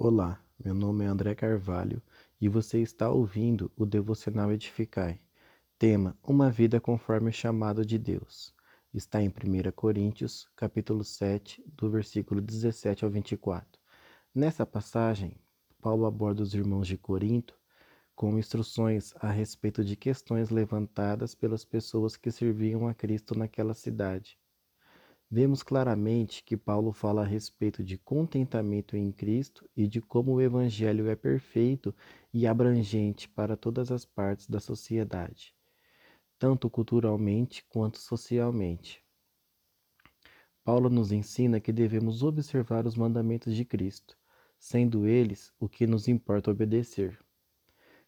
Olá, 0.00 0.40
meu 0.64 0.74
nome 0.74 1.04
é 1.04 1.08
André 1.08 1.34
Carvalho 1.34 2.00
e 2.40 2.48
você 2.48 2.80
está 2.80 3.10
ouvindo 3.10 3.68
o 3.76 3.84
Devocional 3.84 4.52
Edificai. 4.52 5.20
Tema: 5.76 6.16
Uma 6.22 6.52
vida 6.52 6.80
conforme 6.80 7.30
o 7.30 7.32
chamado 7.32 7.84
de 7.84 7.98
Deus. 7.98 8.54
Está 8.94 9.20
em 9.20 9.26
1 9.26 9.72
Coríntios, 9.74 10.48
capítulo 10.54 11.02
7, 11.02 11.64
do 11.76 11.90
versículo 11.90 12.40
17 12.40 13.04
ao 13.04 13.10
24. 13.10 13.66
Nessa 14.32 14.64
passagem, 14.64 15.34
Paulo 15.82 16.06
aborda 16.06 16.44
os 16.44 16.54
irmãos 16.54 16.86
de 16.86 16.96
Corinto 16.96 17.58
com 18.14 18.38
instruções 18.38 19.12
a 19.16 19.32
respeito 19.32 19.84
de 19.84 19.96
questões 19.96 20.48
levantadas 20.48 21.34
pelas 21.34 21.64
pessoas 21.64 22.16
que 22.16 22.30
serviam 22.30 22.86
a 22.86 22.94
Cristo 22.94 23.36
naquela 23.36 23.74
cidade 23.74 24.38
Vemos 25.30 25.62
claramente 25.62 26.42
que 26.42 26.56
Paulo 26.56 26.90
fala 26.90 27.20
a 27.20 27.26
respeito 27.26 27.84
de 27.84 27.98
contentamento 27.98 28.96
em 28.96 29.12
Cristo 29.12 29.68
e 29.76 29.86
de 29.86 30.00
como 30.00 30.32
o 30.32 30.40
Evangelho 30.40 31.06
é 31.06 31.14
perfeito 31.14 31.94
e 32.32 32.46
abrangente 32.46 33.28
para 33.28 33.54
todas 33.54 33.92
as 33.92 34.06
partes 34.06 34.48
da 34.48 34.58
sociedade, 34.58 35.54
tanto 36.38 36.70
culturalmente 36.70 37.62
quanto 37.68 37.98
socialmente. 37.98 39.04
Paulo 40.64 40.88
nos 40.88 41.12
ensina 41.12 41.60
que 41.60 41.72
devemos 41.72 42.22
observar 42.22 42.86
os 42.86 42.96
mandamentos 42.96 43.54
de 43.54 43.66
Cristo, 43.66 44.16
sendo 44.58 45.06
eles 45.06 45.52
o 45.60 45.68
que 45.68 45.86
nos 45.86 46.08
importa 46.08 46.50
obedecer. 46.50 47.18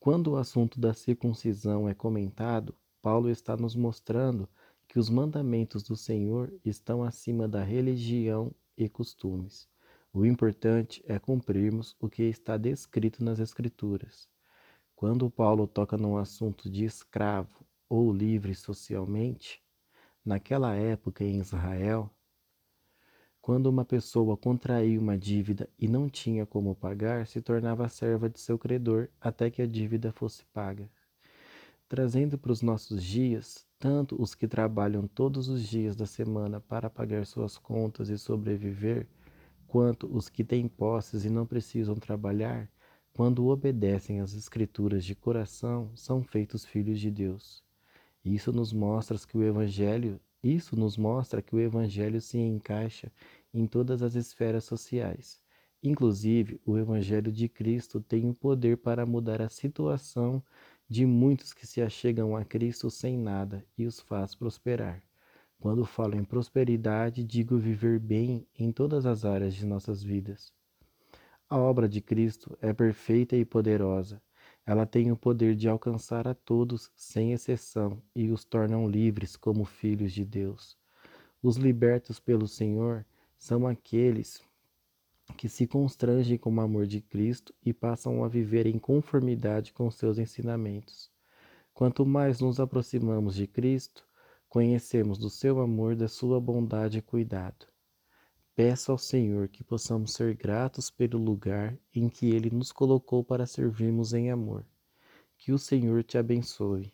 Quando 0.00 0.32
o 0.32 0.36
assunto 0.36 0.80
da 0.80 0.94
circuncisão 0.94 1.86
é 1.86 1.94
comentado, 1.94 2.74
Paulo 3.02 3.28
está 3.28 3.54
nos 3.54 3.76
mostrando 3.76 4.48
que 4.92 4.98
os 4.98 5.08
mandamentos 5.08 5.82
do 5.82 5.96
Senhor 5.96 6.52
estão 6.62 7.02
acima 7.02 7.48
da 7.48 7.64
religião 7.64 8.54
e 8.76 8.90
costumes. 8.90 9.66
O 10.12 10.26
importante 10.26 11.02
é 11.06 11.18
cumprirmos 11.18 11.96
o 11.98 12.10
que 12.10 12.24
está 12.24 12.58
descrito 12.58 13.24
nas 13.24 13.38
Escrituras. 13.38 14.28
Quando 14.94 15.30
Paulo 15.30 15.66
toca 15.66 15.96
num 15.96 16.18
assunto 16.18 16.68
de 16.68 16.84
escravo 16.84 17.64
ou 17.88 18.12
livre 18.12 18.54
socialmente, 18.54 19.62
naquela 20.22 20.74
época 20.74 21.24
em 21.24 21.38
Israel, 21.38 22.10
quando 23.40 23.68
uma 23.68 23.86
pessoa 23.86 24.36
contraía 24.36 25.00
uma 25.00 25.16
dívida 25.16 25.70
e 25.78 25.88
não 25.88 26.06
tinha 26.06 26.44
como 26.44 26.74
pagar, 26.74 27.26
se 27.26 27.40
tornava 27.40 27.88
serva 27.88 28.28
de 28.28 28.38
seu 28.38 28.58
credor 28.58 29.08
até 29.18 29.50
que 29.50 29.62
a 29.62 29.66
dívida 29.66 30.12
fosse 30.12 30.44
paga. 30.52 30.90
Trazendo 31.92 32.38
para 32.38 32.52
os 32.52 32.62
nossos 32.62 33.04
dias, 33.04 33.66
tanto 33.78 34.16
os 34.18 34.34
que 34.34 34.48
trabalham 34.48 35.06
todos 35.06 35.50
os 35.50 35.68
dias 35.68 35.94
da 35.94 36.06
semana 36.06 36.58
para 36.58 36.88
pagar 36.88 37.26
suas 37.26 37.58
contas 37.58 38.08
e 38.08 38.16
sobreviver, 38.16 39.06
quanto 39.66 40.06
os 40.06 40.30
que 40.30 40.42
têm 40.42 40.66
posses 40.66 41.26
e 41.26 41.28
não 41.28 41.44
precisam 41.44 41.94
trabalhar, 41.94 42.66
quando 43.12 43.46
obedecem 43.46 44.20
às 44.20 44.32
Escrituras 44.32 45.04
de 45.04 45.14
coração, 45.14 45.90
são 45.94 46.22
feitos 46.22 46.64
filhos 46.64 46.98
de 46.98 47.10
Deus. 47.10 47.62
Isso 48.24 48.54
nos 48.54 48.72
mostra 48.72 49.18
que 49.18 49.36
o 49.36 49.42
Evangelho, 49.42 50.18
isso 50.42 50.74
nos 50.74 50.96
mostra 50.96 51.42
que 51.42 51.54
o 51.54 51.60
Evangelho 51.60 52.22
se 52.22 52.38
encaixa 52.38 53.12
em 53.52 53.66
todas 53.66 54.00
as 54.02 54.14
esferas 54.14 54.64
sociais. 54.64 55.42
Inclusive, 55.82 56.58
o 56.64 56.78
Evangelho 56.78 57.30
de 57.30 57.50
Cristo 57.50 58.00
tem 58.00 58.30
o 58.30 58.34
poder 58.34 58.78
para 58.78 59.04
mudar 59.04 59.42
a 59.42 59.50
situação 59.50 60.42
de 60.92 61.06
muitos 61.06 61.54
que 61.54 61.66
se 61.66 61.80
achegam 61.80 62.36
a 62.36 62.44
Cristo 62.44 62.90
sem 62.90 63.16
nada 63.16 63.64
e 63.78 63.86
os 63.86 63.98
faz 63.98 64.34
prosperar. 64.34 65.02
Quando 65.58 65.86
falo 65.86 66.14
em 66.16 66.22
prosperidade, 66.22 67.24
digo 67.24 67.56
viver 67.56 67.98
bem 67.98 68.46
em 68.54 68.70
todas 68.70 69.06
as 69.06 69.24
áreas 69.24 69.54
de 69.54 69.64
nossas 69.64 70.02
vidas. 70.02 70.52
A 71.48 71.56
obra 71.56 71.88
de 71.88 72.02
Cristo 72.02 72.58
é 72.60 72.74
perfeita 72.74 73.34
e 73.34 73.42
poderosa. 73.42 74.20
Ela 74.66 74.84
tem 74.84 75.10
o 75.10 75.16
poder 75.16 75.54
de 75.56 75.66
alcançar 75.66 76.28
a 76.28 76.34
todos, 76.34 76.90
sem 76.94 77.32
exceção, 77.32 78.02
e 78.14 78.30
os 78.30 78.44
tornam 78.44 78.86
livres 78.86 79.34
como 79.34 79.64
filhos 79.64 80.12
de 80.12 80.26
Deus. 80.26 80.76
Os 81.42 81.56
libertos 81.56 82.20
pelo 82.20 82.46
Senhor 82.46 83.06
são 83.38 83.66
aqueles 83.66 84.42
que 85.32 85.48
se 85.48 85.66
constrangem 85.66 86.38
com 86.38 86.54
o 86.54 86.60
amor 86.60 86.86
de 86.86 87.00
Cristo 87.00 87.54
e 87.64 87.72
passam 87.72 88.22
a 88.22 88.28
viver 88.28 88.66
em 88.66 88.78
conformidade 88.78 89.72
com 89.72 89.90
seus 89.90 90.18
ensinamentos. 90.18 91.10
Quanto 91.74 92.04
mais 92.04 92.40
nos 92.40 92.60
aproximamos 92.60 93.34
de 93.34 93.46
Cristo, 93.46 94.06
conhecemos 94.48 95.18
do 95.18 95.30
seu 95.30 95.60
amor, 95.60 95.96
da 95.96 96.06
sua 96.08 96.40
bondade 96.40 96.98
e 96.98 97.02
cuidado. 97.02 97.66
Peço 98.54 98.92
ao 98.92 98.98
Senhor 98.98 99.48
que 99.48 99.64
possamos 99.64 100.12
ser 100.12 100.34
gratos 100.34 100.90
pelo 100.90 101.18
lugar 101.18 101.76
em 101.94 102.08
que 102.08 102.28
Ele 102.30 102.50
nos 102.50 102.70
colocou 102.70 103.24
para 103.24 103.46
servirmos 103.46 104.12
em 104.12 104.30
amor. 104.30 104.64
Que 105.38 105.52
o 105.52 105.58
Senhor 105.58 106.04
te 106.04 106.18
abençoe. 106.18 106.92